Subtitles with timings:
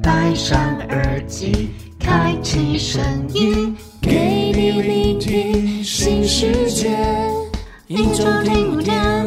[0.00, 3.02] 戴上耳机，开启声
[3.34, 6.96] 音，给你聆听新世界。
[7.88, 9.26] 一周听五天，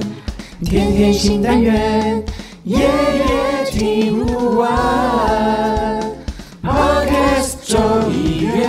[0.63, 2.23] 天天新单元，
[2.63, 6.01] 夜夜听不完。
[6.63, 7.77] Podcast 周
[8.09, 8.65] 一乐。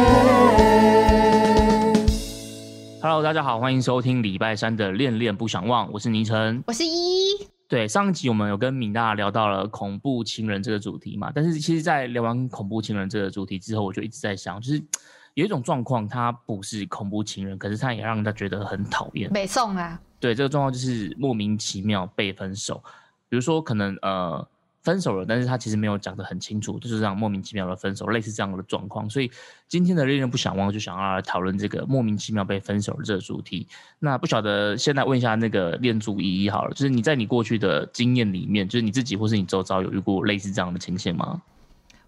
[3.00, 6.62] Hello，大家好，欢迎收听礼拜三的恋恋不想忘，我是倪晨。
[6.66, 14.80] 我是依依，对，上一集我们有跟敏娜聊到了恐怖情人这个主题嘛，但是其实，在聊完恐怖情人这个主题之后，我就一直在想，就是
[15.34, 19.28] 有一种状况，他不是恐怖情人，可是他也让人家觉得很讨厌。
[19.32, 22.82] 北宋啊，对，这个状况就是莫名其妙被分手，
[23.28, 24.46] 比如说可能呃
[24.86, 29.10] 分手了，但是他其实没有讲得很清楚，就是这样莫名其妙的分手，类似这样的状况。
[29.10, 29.28] 所以
[29.66, 33.66] 今天的恋人不想忘，就想要来讨论这个莫名其妙被分手的这个主题。
[33.98, 41.42] 那不晓得现在问一下那个恋主依依好了，就是你在你过去的经验里面，就是你自己或是你周遭有遇过类似这样的情形吗？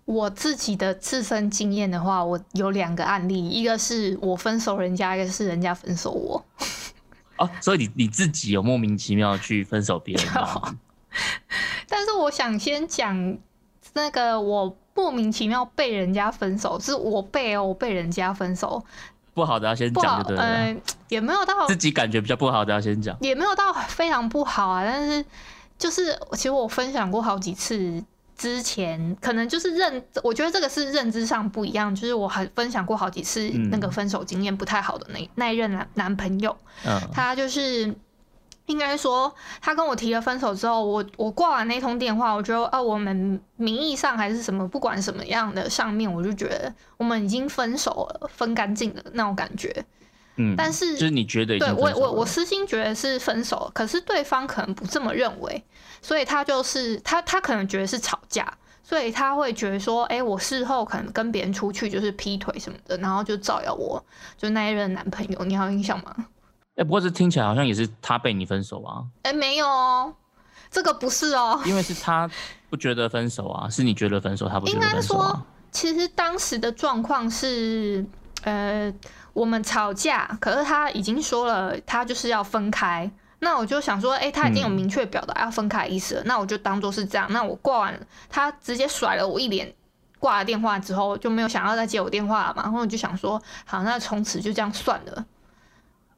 [0.04, 6.42] 我自己的自身经验的话，我有两个案例，一个是我分手人家，一个是人家分手我。
[7.36, 10.78] 哦，所以你你自己有莫名其妙去分手别人吗？
[11.88, 13.36] 但是我想先讲
[13.94, 18.84] 那个我莫名其妙被人家分手，是我被哦，我被人家分手，
[19.34, 23.16] 不好的要先，讲就对了，嗯、 也没有到自己感觉比较不好的要先讲。
[23.20, 25.24] 也没有到非常不好啊，但是
[25.78, 28.04] 就是其实我分享过好几次。
[28.36, 31.92] 之前可能就是认，我觉得这个是认知上不一样。
[31.92, 37.92] 就是我很分享过好几次嗯那个分手经验不太好的那那一任男男朋友，嗯，他就是
[38.68, 49.84] 应该说，他跟我提了分手之后，我我挂完那通电话，我觉得啊，我们名义上还是什么，不管什么样的上面，我就觉得我们已经分手了，分干净了那种感觉。
[50.36, 55.64] 嗯，但是就是你觉得对我我我私心觉得是分手，可是对方可能不这么认为，
[56.00, 58.46] 所以他就是他他可能觉得是吵架，
[58.84, 64.04] 所以他会觉得说，哎、我事后可能跟别人出去就是劈腿什么的，然后就造谣我
[64.36, 66.14] 就那一任男朋友，你还有印象吗？
[66.78, 70.14] 哎、不过这听起来好像也是他被你分手啊，哎、没有哦，
[70.70, 72.30] 这个不是哦，因为是他
[72.70, 78.06] 不觉得分手啊，是你觉得分手，他不觉得应该说其实当时的状况是，
[78.42, 78.94] 呃，
[79.32, 83.10] 我们吵架，可是他已经说了，他就是要分开。
[83.40, 87.26] 那我就想说，哎、他已经有嗯明确表达要分开的意思了，那我就当做是这样。
[87.30, 89.72] 那我挂完，他直接甩了我一脸，
[90.18, 95.24] 挂了电话之后就没有想要再接我电话了嘛，然后我就想说，好，那从此就这样算了。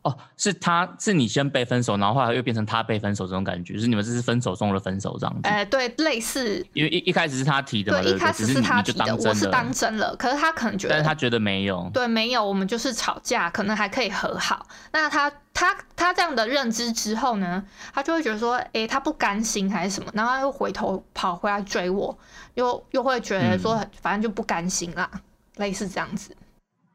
[0.02, 5.48] 哦，是他是你先被分手，然后后来又变成他被分手这种感觉，就是你们这是分手中的分手这样子。
[5.48, 8.00] 呃，对，类似，因为一一开始是他提的嘛？
[8.00, 11.90] 一开始是他提的，我是当，真了，可是他可能觉得但是他觉得没有。
[11.92, 14.66] 对，没有，我们就是吵架，可能还可以和好。
[14.92, 17.62] 那他他他这样的认知之后呢，
[17.92, 22.16] 他就会觉得说，诶，他不甘心还是什么，然后他又回头跑回来追我，
[22.54, 25.10] 又又会觉得说，反正就不甘心啦，
[25.56, 26.34] 类似这样子。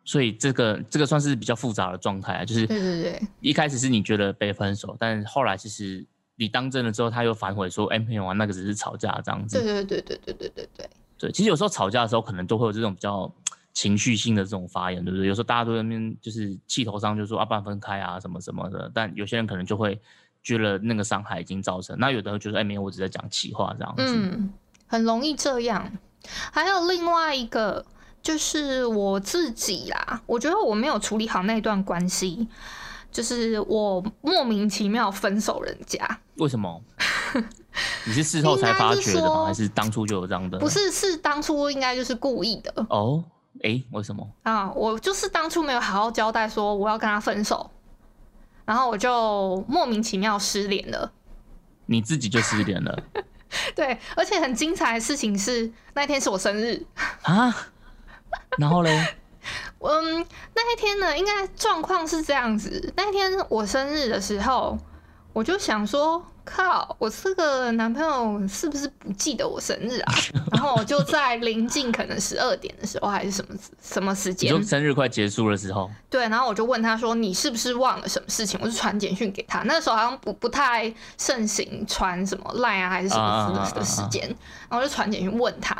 [0.05, 6.05] 所以这个这个算是比较复杂的状态啊，就是对对对，一开始是你觉得被分手，但后来其实
[6.35, 9.57] 你当真了之后，他又反悔说，哎，没有啊，那个只是吵架这样子。
[9.59, 13.29] 对对对对对对对对，对，其实有时候吵架的时候，可能都会有这种比较
[13.73, 15.27] 情绪性的这种发言，对不对？
[15.27, 18.91] 有时候大家都在那边就是气头上就说啊，不然分开啊，什么什么的。
[18.93, 19.99] 但有些人可能就会
[20.43, 24.03] 觉得那个伤害已经造成，那有的人就说，哎，没有，我只是在讲气话这样子。
[24.05, 24.53] 嗯，
[24.85, 25.91] 很容易这样。
[26.51, 27.83] 还有另外一个。
[28.25, 32.47] 就是我自己啦，我觉得我没有处理好那段关系，
[33.11, 36.81] 就是我莫名其妙分手人家，为什么？
[38.07, 39.41] 你是事后才发觉的吗？
[39.41, 40.57] 是还是当初就有这样的？
[40.57, 43.23] 不是，是当初应该就是故意的哦，
[43.61, 44.27] 哎，为什么？
[44.41, 44.71] 啊！
[44.71, 47.69] 我就是当初没有好好交代说我要跟他分手，
[48.65, 51.11] 然后我就莫名其妙失联了。
[51.85, 53.03] 你自己就失联了
[53.75, 56.83] 对，而且很精彩的事情是那天是我生日，
[57.21, 57.55] 啊？
[58.57, 59.15] 然后嘞？
[59.79, 60.25] 嗯，
[60.55, 62.91] 那一天呢，应该状况是这样子。
[62.95, 64.77] 那一天我生日的时候，
[65.35, 70.13] 我就想说，靠，我这个男朋友是不是不记得我生日啊？
[70.53, 79.61] 然后我就在临近可能十二点的时候，还是什么什么时间就，生日快结束的时候，对，然后我就问他说：“你是不是忘了什么事情？”我就传简讯给他。
[79.63, 84.25] 那时候好像不不太盛行传什么 Line 啊，还是什么的的时间，
[84.69, 85.75] 然后我就传简讯问他。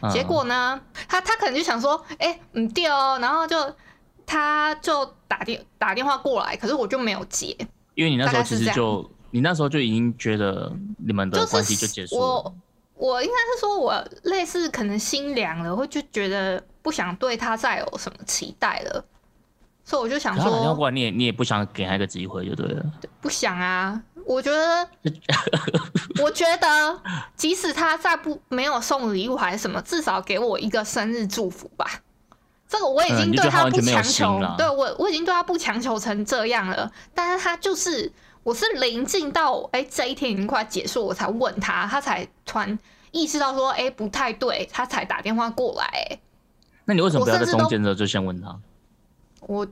[0.00, 3.74] 嗯结果呢，他他可能就想说：“哎、嗯，对哦。”然后就
[4.24, 7.54] 他就打电打电话过来，可是我就没有接。
[7.94, 12.22] 因为你那时候其实就你那时候就已经觉得你们的就是关系就结束了。
[12.22, 12.54] 我
[12.94, 19.04] 我应该是说，我类似可能心凉了，会就觉得不想对他再有什么期待了。
[19.84, 22.84] 所以我就想说，你也你也不想给他一个机会就对了。
[23.20, 24.02] 不想啊。
[24.26, 24.88] 我觉得，
[26.22, 27.02] 我觉得，
[27.36, 32.00] 即使他再不没有送礼物还是什么，至少给我一个生日祝福吧。
[32.68, 36.90] 这个我已经对他不强求，对我我已经对他不强求成这样了。
[37.14, 38.10] 但是他就是，
[38.42, 42.78] 我是临近到哎、这一天已经快结束，我才问他，他才突然
[43.12, 46.20] 意识到说哎、不太对，他才打电话过来、哎
[46.86, 48.54] 那你为什么不要在中间的时候就先问他？
[49.40, 49.66] 我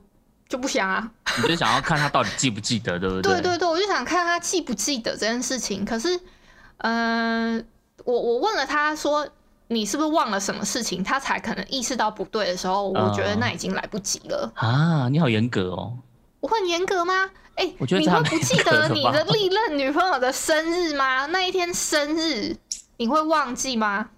[0.49, 1.11] 就不想啊。
[1.37, 5.85] 你就想要看他到底记不记得，对不对 对对对，我就想看他记不记得这件事情。
[5.85, 6.19] 可是，
[6.77, 7.63] 嗯、
[8.03, 9.27] 我我问了他说
[9.73, 14.51] 你是不是忘了什么事情，他才可能意识到不对的时候，我觉得嗯那已经来不及了。
[14.55, 15.97] 啊，你好严格哦。
[16.39, 17.29] 我很严格吗？
[17.55, 21.27] 哎、我觉得你会不记得你的历任女朋友的生日吗？
[21.27, 22.55] 那一天生日
[22.97, 24.09] 你会忘记吗？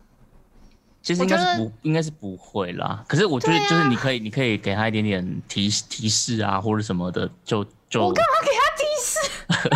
[1.01, 3.03] 其实应该是不，应该是不会啦。
[3.07, 9.74] 可是我觉得就是你可以，你可以给他一点点提提示啊，或者什么的，就就我干嘛给他提示？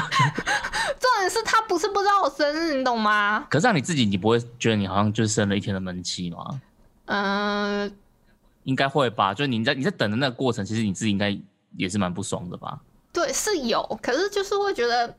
[1.99, 3.45] 不知道我生日，你懂吗？
[3.49, 6.61] 可是让你自己，你不会觉得你好像就是生了一天的闷气吗？
[7.07, 7.91] 嗯、
[8.63, 9.33] 应该会吧？
[9.33, 11.37] 就是你在你在等的那个过程，其实你自己应该
[11.75, 12.79] 也是蛮不爽的吧？
[13.11, 15.13] 对，是有，可是就是会觉得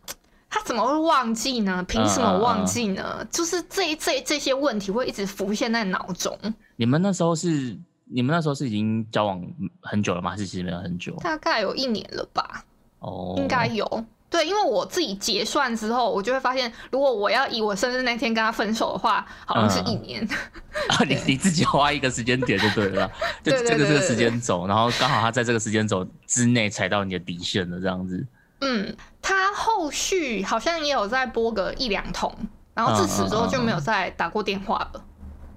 [0.48, 1.84] 他怎么会忘记呢？
[1.86, 3.22] 凭什么忘记呢？
[3.30, 6.34] 就是这这这些问题会一直浮现在脑中，
[6.76, 9.44] 你们那时候是你们那时候是已经交往
[9.82, 10.30] 很久了吗？
[10.30, 11.14] 还是其实没有很久？
[11.20, 12.64] 大概有一年了吧，
[13.00, 13.84] 哦，应该有。
[14.30, 20.22] 对，因为我自己结算之后，我就会发现，如果我要以我生日那天跟他分手的话，好像是一年。
[20.88, 23.10] 啊，你你自己花一个时间点就对了，
[23.42, 28.24] 就这个这个时间轴，然后刚好他在这个时间轴之内踩到你的底线了，这样子。
[28.60, 32.32] 嗯，他后续好像也有再拨个一两通，
[32.72, 35.04] 然后自此之后就没有再打过电话了。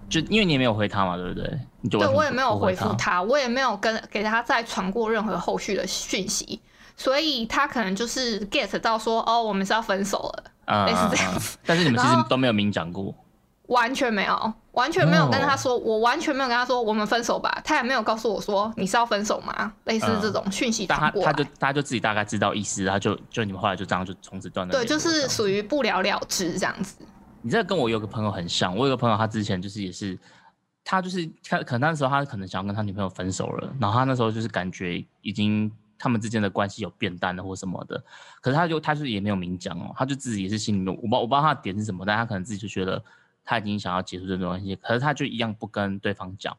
[0.09, 1.59] 就因为你也没有回他嘛，对不对？
[1.89, 6.61] 对我也没有回复他，我也没有跟给他再传过任何后续的讯息，
[6.95, 13.13] 所以他可能就是 get 到说，哦，我们是要分手了，嗯类似这样嗯嗯但是你们其实都没有明讲过。
[13.67, 19.73] 完全没有，完全没有跟他哦说，我完全没有跟他说我们分手吧，他也没有告诉我说你是要分手吗？
[19.85, 24.71] 类似这种讯息但他他就他就自己大概知道意思，他就就你们后来就这样就从此断了。
[24.73, 26.97] 对，就是属于不了了之这样子。
[27.41, 30.19] 你这个跟我有个朋友很像，我有个朋友他之前就是也是，
[30.83, 35.71] 他就是他可能那时候他可能想要跟他女朋友分手了，然后他那时候就是感觉已经
[36.03, 38.03] 他们之间的关系有变淡了或什么的，
[38.41, 43.01] 可是他就他就也没有明讲哦，他就自己也是心里面我不我不知道他的点是什么，但他可能自己就觉得
[43.45, 46.57] 他已经想要结束这段关系，可是他就一样不跟对方讲，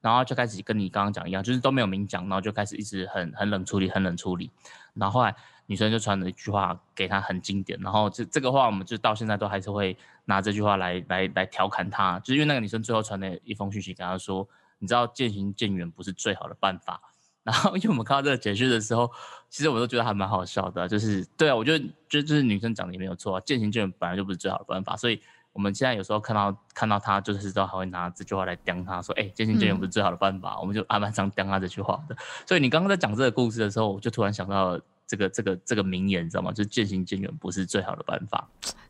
[0.00, 4.50] 然后就开始跟你刚刚讲一样，就是都没有明讲，然后就开始一直很很冷处理，很冷处理，
[4.94, 7.78] 然后后来女生就传了一句话给他，很经典。
[7.82, 9.94] 然后这这个话，我们就到现在都还是会
[10.24, 14.48] 拿这句话来来来调侃他，就是因为那个女生最后传了一封讯息给他说，
[14.78, 17.00] 你知道渐行渐远不是最好的办法。
[17.46, 19.10] 然后因为我们看到这个简讯的时候，
[19.48, 25.18] 其实我都觉得还蛮好笑的啊、就是对啊，我觉得就就是女生讲的也没有错啊，渐行渐远本来就不是最好的办法，所以。
[25.52, 30.60] 我们现在有时候看到看到他，就是都还会拿这句话来刁他，说：“哎、渐行渐远不是最好的办法。
[30.60, 32.14] 我们就还蛮常刁他这句话的。
[32.44, 36.52] 所以你刚刚在讲这个故事的时候，我就突然想到了这个这个这个名言，你知道吗？
[36.52, 38.46] 就是渐行渐远不是最好的办法。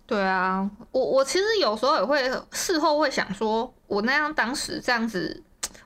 [0.08, 5.40] 对啊，我我其实有时候也会事后会想说，我那样当时这样子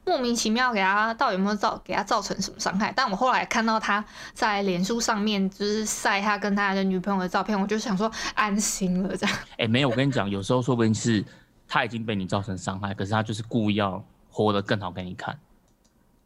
[0.04, 2.92] 莫名其妙给他到底有没有造给他造成什么伤害？
[2.96, 9.36] 但我后来看到他在脸书上面就是晒他跟他的女朋友的照片，我就想说安心了这样。
[9.58, 11.24] 哎、没有，我跟你讲，有时候说不定是
[11.68, 15.38] 他已经被你造成伤害，可是他就是故意要活得更好给你看。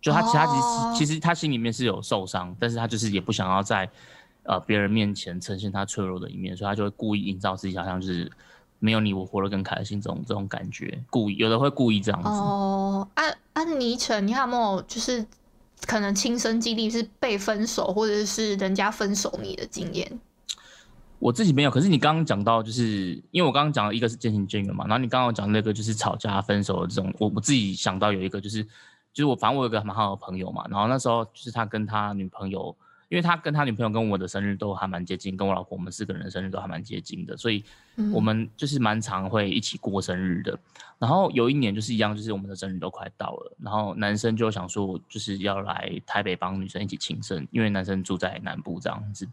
[0.01, 3.89] 就他其他其实、哦其实他心里面是有受伤，但是他就是也不想要在
[4.45, 8.31] 呃别人面前呈现他脆弱的一面，所以他就会故意营造自己好像就是
[8.85, 12.29] 没有你我活得更开心这种这种感觉，故意有的会故意这样子。
[12.29, 15.25] 哦，安安妮晨，你还有没有就是
[15.87, 20.21] 可能亲身经历是被分手，或者是人家分手你的经验？
[21.19, 28.63] 我自己没有，可是你刚刚讲到，就是因为我刚刚讲了一个是渐行渐远嘛，然后你刚刚讲那个就是吵架分手的这种，我我自己想到有一个就是，
[29.15, 32.77] 就是我反正我有个蛮好的朋友嘛，然后那时候就是他跟他女朋友，
[33.09, 37.65] 因为他跟他女朋友跟我的生日都还蛮接近，跟我老婆我们四个人的生日都还蛮接近的，所以
[37.97, 40.59] 嗯我们就是蛮常会一起过生日的。
[40.99, 49.29] 然后有一年就是一样，就是我们的生日都快到了，然后男生就想说就是要来台北帮女生一起庆生，因为男生住在南部这样子。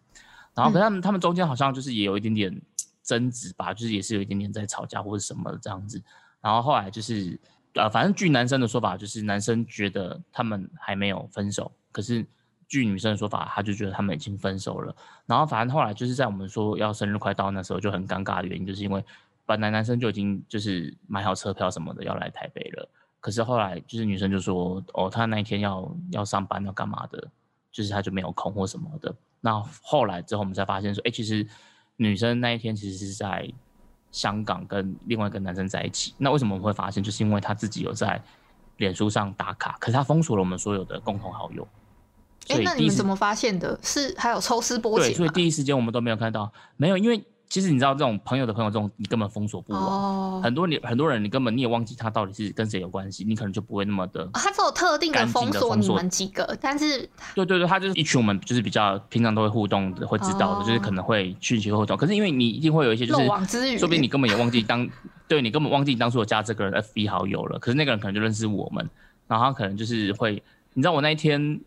[0.53, 2.61] 然后可是他们、他们中间好像就是也有一点点
[3.03, 6.01] 争执吧，就是也是有一点点在吵架或者什么的这样子。
[6.41, 7.39] 然后后来就是
[7.75, 12.25] 呃，反正据男生的说法，就是男生觉得他们还没有分手，可是
[12.71, 14.95] 据女生的说法，她就觉得他们已经分手了。
[15.25, 19.03] 然后反正后来就是在我们说要生日快到那时候就很尴尬的原因，就是因为
[19.45, 22.87] 本来男生就已经就是买好车票什么的要来台北了，
[23.19, 27.27] 可是后来就是女生就说哦，她那一天要要上班要干嘛的，
[27.73, 29.13] 就是她就没有空或什么的。
[29.41, 31.45] 那后来之后我们才发现说，哎，其实
[31.97, 33.51] 女生那一天其实是在
[34.13, 36.15] 香港跟另外一个男生在一起。
[36.17, 37.03] 那为什么我们会发现？
[37.03, 38.21] 就是因为他自己有在
[38.77, 41.67] 脸书上打卡，可是他封锁了我们所有的共同好友。
[42.47, 43.79] 哎，那你们怎么发现的？
[43.81, 45.09] 是还有抽丝剥茧？
[45.09, 47.23] 对，所以第一时间我们都没有看到，没有，因为。
[47.51, 50.41] 其实你知道，这种朋友的朋友，这种你根本封锁不完。
[50.41, 54.25] 很多你很多人，你根本你也忘记他到底是跟谁有关系，你可能就不会那么的。
[54.35, 56.99] 他只有特定的封锁你们几个，但是
[57.35, 61.97] 对对对，他就是一群我们就是比较平常都会互动的，会知道的，就是可能会讯息互动。
[61.97, 63.25] 可是因为你一定会有一些就是
[63.77, 64.89] 说不定你根本也忘记当
[65.27, 67.59] 对你根本忘记当初有加这个人 FB 好友了。
[67.59, 68.89] 可是那个人可能就认识我们，
[69.27, 70.41] 然后他可能就是会，
[70.73, 71.59] 你知道我那一天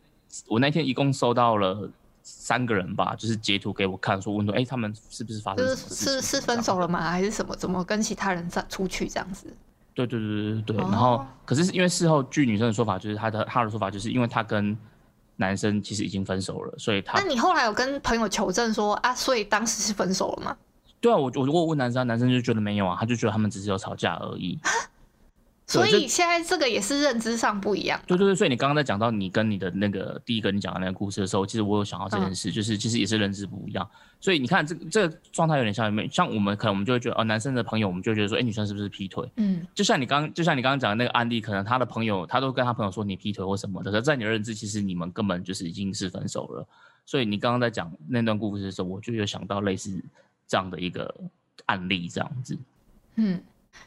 [0.48, 1.90] 我那天一共收到了。
[2.26, 7.10] 三个人吧，就是截图给我看，说问说，哎，他们是不是发生是是是分手了吗？
[7.10, 7.54] 还是什么？
[7.54, 9.46] 怎么跟其他人在出去这样子？
[9.92, 10.76] 对对对对对。
[10.78, 14.74] 然后，可是因为事后据女生的说法，就是她的她的说法，就是因为她跟
[15.36, 17.20] 男生其实已经分手了，所以她。
[17.20, 20.56] 那你后来有跟朋友求证说啊，所以当时是分手了吗？
[21.02, 24.58] 对啊，我我如果问男生，男生就觉得没有啊，他就觉得他们只是有吵架而已。
[25.66, 27.99] 所以现在这个也是认知上不一样。
[28.06, 33.88] 对对对，所以你刚刚在讲到你跟你的那个第一个你讲的那个故事的时候，其实我有想到这件事，就是其实也是认知不一样。
[34.21, 39.26] 所以你看，这这个状态有点像没像我们可能我们就会觉得哦，男生的朋友我们就觉得说，哎，女生是不是劈腿？
[39.37, 46.66] 嗯，就像你刚就像你刚刚讲的那个案例，可能他的朋友他都跟他朋友说你劈腿或什么的，可在你的认知，其实你们根本就是已经是分手了。
[47.06, 50.02] 所以你刚刚在讲那段故事的时候，我就有想到类似
[50.47, 51.14] 这样的一个
[51.66, 52.59] 案例，这样子。
[53.16, 53.40] 嗯。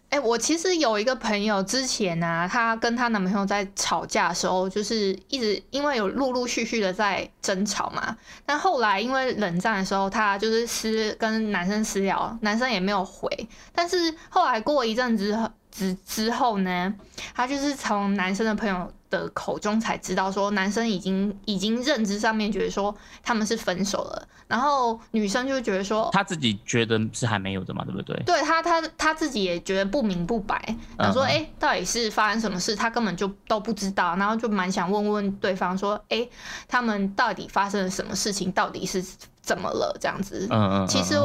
[0.10, 8.16] 哎，我其实有一个朋友，之前呢，她跟她男朋友在吵架的时候，就是一直因为有陆陆续续的在争吵嘛。
[8.46, 13.30] 但后来因为冷战的时候，她就是私跟男生私聊，男生也没有回。
[13.74, 15.38] 但是后来过一阵子
[15.72, 16.94] 之之后呢，
[17.36, 18.92] 她就是从男生的朋友。
[19.10, 28.22] 的口中才知道说男生已经已经认知上面觉得说他们是分手了，然后女生就觉得说他自己觉得是还没有的嘛，对不对？
[28.26, 36.28] 对他他他自己也觉得不明不白，想说哎到底是发生什么事，他根本就都不知道，然后就蛮想问问对方说哎
[36.68, 39.02] 他们到底发生了什么事情，到底是
[39.42, 40.48] 怎么了这样子？
[40.52, 41.16] 嗯嗯，其实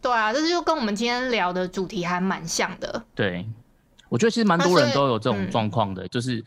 [0.00, 3.04] 对啊，这就跟我们今天聊的主题还蛮像的。
[3.14, 3.46] 对，
[4.08, 6.44] 我觉得其实蛮多人都有这种状况的，就是。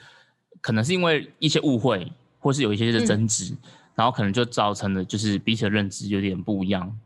[0.66, 3.56] 可能是因为一些误会，或是有一些的争执，
[3.94, 6.98] 然后可能就造成了就是彼此的认知有点不一样。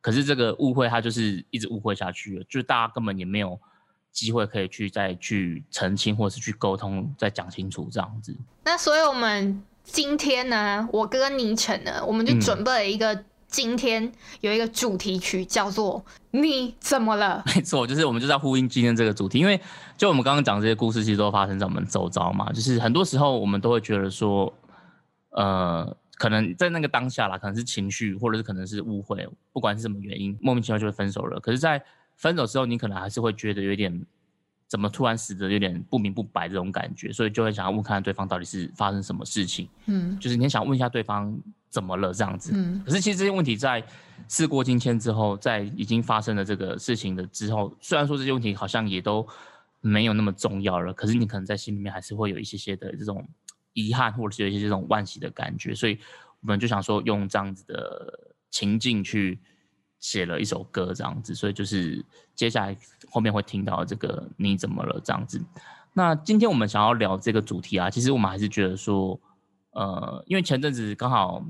[0.00, 3.58] 可是这个误会，它就是一直误会下去了，就是大家根本也没有
[4.12, 8.36] 机会可以去再去澄清，或者是去沟通，再讲清楚这样子。
[8.62, 13.24] 那所以我们今天呢，我跟倪晨呢，我们就准备了一个。
[13.52, 17.44] 今天有一个主题曲叫做“你怎么了”？
[17.54, 19.60] 没错，就是我们就在呼应今天这个主题，因为
[19.98, 22.50] 就我们刚刚讲这些故事，其实都发生在我们周遭嘛。
[22.50, 24.50] 就是很多时候我们都会觉得说，
[25.32, 31.38] 呃，可能在那个当下啦，可能是情绪，或者是可能是误会，不管是什么原因，莫名其妙就会分手了。
[31.38, 31.84] 可是，在
[32.16, 34.02] 分手之后，你可能还是会觉得有点
[34.66, 39.68] 怎么突然死的有点不明不白这种感觉，所以就会想要问看对方到底是发生什么事情。
[39.84, 41.38] 嗯，就是你想问一下对方。
[41.72, 42.12] 怎么了？
[42.12, 43.82] 这样子，嗯，可是其实这些问题在
[44.28, 49.26] 事过境迁之后，在已经发生了这个事情的之后，虽然说这些问题好像也都
[49.80, 53.26] 没有那么重要了，可是你可能在心里面还是会有一些些的这种
[53.72, 55.98] 遗憾，或者是有一些这种惋惜的感觉，所以
[56.42, 59.40] 我们就想说用这样子的情境去
[59.98, 62.76] 写了一首歌，这样子，所以就是接下来
[63.10, 65.42] 后面会听到这个你怎么了这样子。
[65.94, 69.18] 那今天我们想要聊这个主题啊，其实我们还是觉得说，
[69.70, 71.42] 呃，因为前阵子刚好。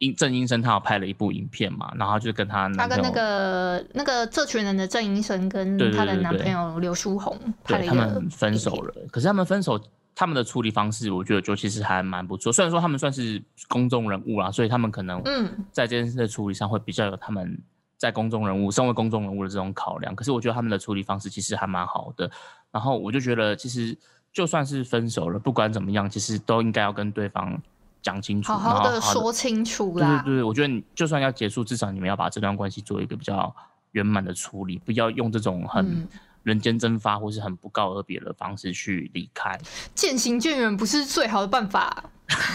[0.00, 8.94] 郑郑医生他有拍了一部影片嘛，然后就跟他他跟那个那个这群人的郑医生跟他的男朋友刘书红拍了他们分手了。
[9.10, 9.78] 可是他们分手，
[10.14, 12.50] 他们的处理方式，我觉得就其实还蛮不错。
[12.50, 17.58] 虽然说他们算是公众人物啦，所以他们可能嗯在这件事的处理上会比较有他们
[17.98, 20.16] 在公众人物身为公众人物的这种考量。
[20.16, 22.30] 可是我觉得他们的处理方式其实还蛮好的。
[22.72, 23.96] 然后我就觉得，其实
[24.32, 27.60] 就算是分手了，不管怎么样，其实都应该要跟对方。
[28.02, 30.22] 讲清楚，好好的说清楚啦。
[30.24, 33.54] 对对对，我觉得你就算要结束，至少你们要把这段关系做一个比较
[33.92, 36.08] 圆满的处理，不要用这种很
[36.42, 39.58] 人间蒸发或是很不告而别的方式去离开。
[39.94, 42.04] 渐行渐远不是最好的办法。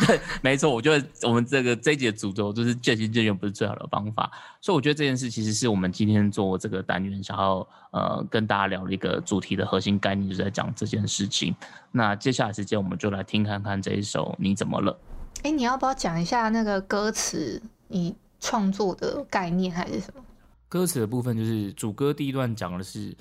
[0.08, 4.32] 对， 没错，我觉得我们这个这一节主轴就是渐行渐远不是最好的方法。
[4.62, 11.54] 所以我觉得这件事其实是我们今天做这个单元想要呃跟大家聊的一个主题的核心概念，就是在讲这件事情。
[11.92, 14.98] 那接下来时间我们就来听看看这一首你怎么了。
[15.44, 17.62] 哎，你要不要讲一下那个歌词？
[17.88, 20.24] 你创作的概念还是什么？
[20.68, 23.16] 歌词的部分就是主歌第一段讲的是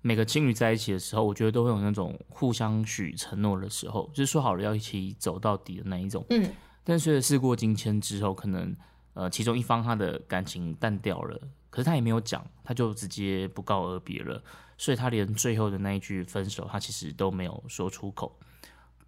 [0.00, 6.24] 每个情侣在一起的时候，我觉得都会有那种互相许承诺的时候，就是说好了要一起走到底的那一种。
[6.30, 6.48] 嗯，
[6.84, 8.74] 但随着事过境迁之后，可能
[9.14, 11.40] 呃其中一方他的感情淡掉了，
[11.70, 14.42] 可是他也没有讲，他就直接不告而别了，
[14.78, 18.38] 所以他连最后的那一句分手，他其实都没有说出口。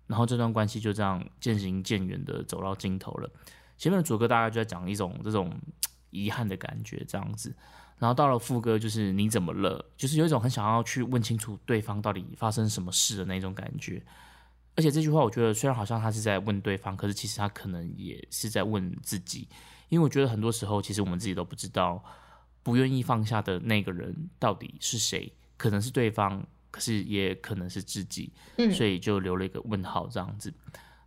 [0.06, 3.30] 然后这段关系就这样渐行渐远的走到尽头了。
[3.76, 5.52] 前面的主歌大概就在讲一种这种
[6.10, 7.54] 遗憾的感觉，这样子。
[7.98, 9.84] 然后到了副歌，就是你怎么了？
[9.96, 14.02] 就是有一种很想要去问清楚对方到底发生什么事的那种感觉。
[14.76, 19.48] 而且这句话，我觉得虽然好像他是在问对方，可是其实他可能也是在问自己。
[19.88, 22.02] 因为我觉得很多时候，其实我们自己都不知道，
[22.62, 26.46] 不愿意放下的那个人到底是谁，可能是对方。
[26.76, 28.30] 可是也可能是自己，
[28.74, 30.52] 所以就留了一个问号这样子。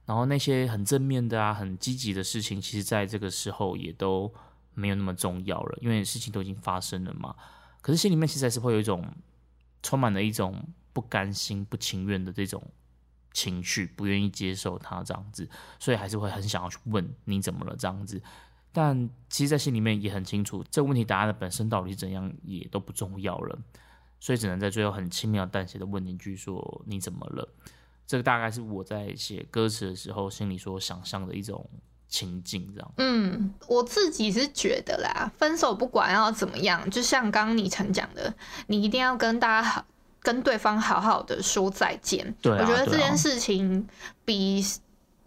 [0.08, 4.34] 然后那些很正面的啊、很积极的事情，其实在这个时候也都
[4.74, 7.36] 没有那么重要了，因为事情都已经发生了嘛。
[7.82, 9.08] 可是心里面其实还是会有一种
[9.84, 10.60] 充满了一种
[10.92, 12.60] 不甘心、不情愿的这种
[13.32, 15.48] 情绪，不愿意接受他这样子，
[15.78, 18.20] 所以还是会很想要去问你怎么了这样子。
[18.72, 23.60] 但其实，在心里面也很清楚，这个问题答案的本身到底是怎样，也都不重要了。
[24.20, 27.48] 所以只能在最后很轻描淡写的问一句说你怎么了？
[28.06, 31.70] 这个大概是我在写歌词的时候心里所想象的一种
[32.08, 32.92] 情境，这样。
[32.98, 38.34] 嗯，我自己是觉得啦，分手不管要怎么样，就像刚刚你曾讲的，
[38.66, 39.86] 你一定要跟大家好，
[40.22, 42.36] 跟对方好好的说再见。
[42.42, 43.88] 对，我觉得这件事情
[44.26, 44.66] 比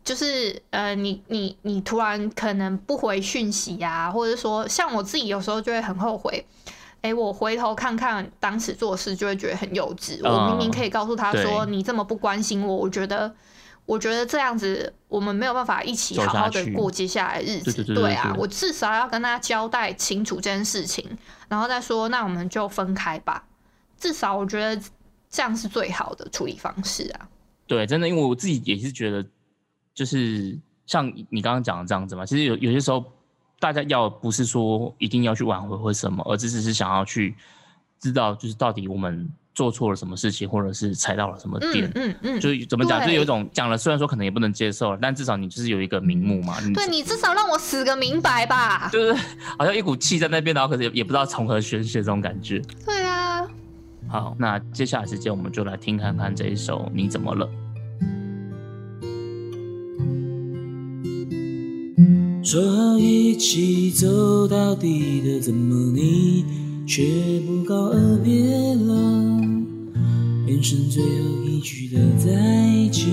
[0.03, 6.45] 就是呃，你你你突然可能不回讯息呀，或者说像我自己有时候就会很后悔。
[7.03, 10.21] 哎，我回头看看当时做事，就会觉得很幼稚。
[10.23, 13.35] 我明明可以告诉他说：“你这么不关心我，我觉得，
[13.87, 21.05] 我觉得这样子我们没有办法一起好好的过接下来日子。”对啊，我至少要跟他交代清楚这件事情，
[21.49, 23.45] 然后再说，那我们就分开吧。
[23.99, 24.81] 至少我觉得
[25.29, 27.29] 这样是最好的处理方式啊。
[27.67, 29.27] 对，真的，因为我自己也是觉得，
[29.93, 30.57] 就是
[30.87, 32.25] 像你刚刚讲的这样子嘛。
[32.25, 33.05] 其实有有些时候。
[33.63, 37.33] 大家要不是说一定要去挽回或什么，而只是想要去
[38.01, 41.89] 知道，就是到底我们做错了什么事情，或者是踩到了什么点。
[41.95, 46.57] 嗯嗯，就是怎么讲，就有一种讲了，虽然说可能也不能接受，但至少你就是有一个名目嘛。
[46.75, 48.89] 对你至少让我死个明白吧。
[48.93, 49.15] 就是
[49.57, 52.61] 好像一股气在那边，然后可是也也不知道从何宣泄这种感觉。
[52.85, 53.47] 对啊。
[54.09, 57.47] 好，那接下来时间我们就来听看看这一首《你怎么了》。
[62.53, 66.45] 说好一起走到底的，怎么你
[66.87, 69.41] 却不告而别了？
[70.45, 72.29] 连声最后一句的再
[72.91, 73.09] 见，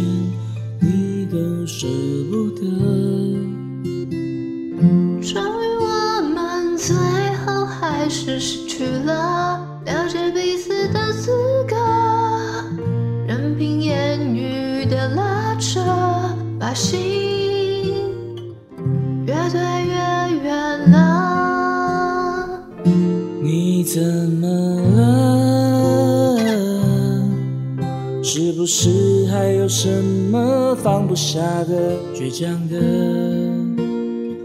[28.71, 29.89] 是还有什
[30.31, 32.77] 么放不下的、倔强的？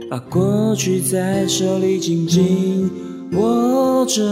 [0.08, 2.90] 把过去在手里紧紧
[3.32, 4.22] 握着。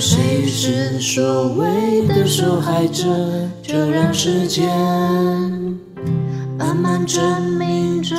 [0.00, 3.04] 谁是所谓的受害者，
[3.62, 4.66] 就让时间
[6.58, 8.16] 慢慢证明着。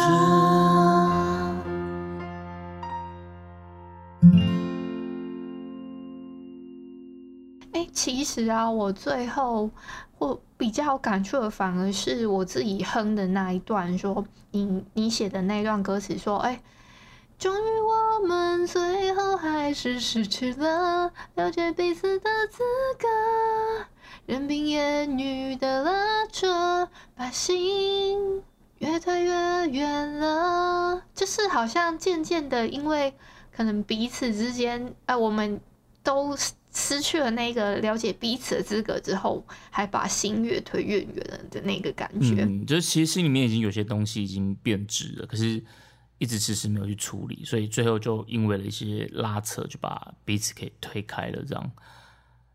[7.72, 9.70] 哎，其实啊，我最后。
[10.20, 16.62] 我比较感触的，反而是我自己哼的那一段，说你你写的那段歌词，说哎，
[17.42, 22.60] 终于我们最后还是失去了了解彼此的资
[23.00, 23.08] 格，
[24.28, 28.44] 任凭言语的拉扯，把心
[28.78, 33.12] 越推越远了，就是好像渐渐的，因为
[33.52, 35.60] 可能彼此之间，哎，我们
[36.04, 36.38] 都。
[36.74, 45.62] 失去了那个了解彼此的资格之后，还把心越推越远了的那个感觉，嗯，就是其实心里面已经有些东西已经变质了，可是
[46.22, 51.44] 一直迟迟没有去处理，所以最后就因为了一些拉扯，就把彼此给推开了。
[51.44, 51.72] 这样，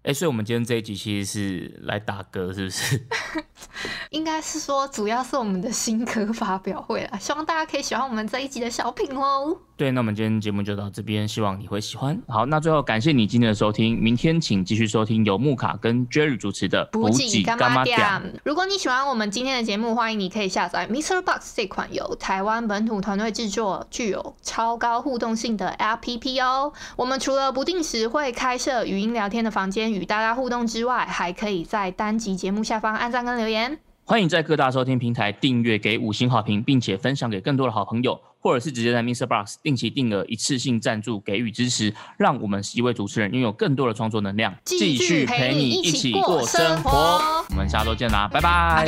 [0.04, 3.06] 哎，所以我们今天这一集其实是来打歌，是不是？
[4.10, 9.60] 应该是说，主要是我们的新歌发表会啊，希望大家可以喜欢我们这一集的小品哦。
[9.76, 12.18] 对，那我们今天节目就到这边，希望你会喜欢。
[12.28, 17.98] 好，那最后感谢你今天的收听，明天请继续收听由木卡跟 Jerry 主持的补给干妈店。
[18.42, 21.20] 如果你喜欢我们今天的节目，欢迎你可以下载 Mr.
[21.20, 26.72] Box 这款由台湾本土团队制作、具有超高互动性的 APP 哦。
[26.96, 33.78] 我们除了不定时会开设语音聊天的房间与大家互动之外，还可以在单集节目下方按赞跟留言。
[34.08, 39.26] 欢迎在各大收听平台订阅、给五星好评，并且分享给更多的好朋友，或者是直接在 Mr.
[39.26, 47.44] Box 定期定额一次性赞助给予支持，让我们十一位主持人拥有更多的创作能量，继续陪你一起过生活。
[47.50, 48.86] 我们下周见啦，拜拜。